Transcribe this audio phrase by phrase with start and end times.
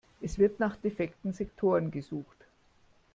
[0.19, 2.47] Es wird nach defekten Sektoren gesucht.